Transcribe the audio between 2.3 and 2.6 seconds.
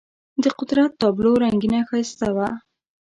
وه.